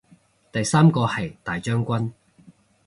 [0.51, 2.13] 第三個係大將軍